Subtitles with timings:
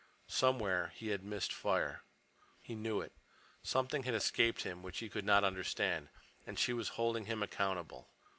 [0.25, 2.01] Somewhere he had missed fire.
[2.59, 3.11] He knew it.
[3.61, 6.09] Something had escaped him which he could not understand.
[6.47, 8.09] And she was holding him accountable.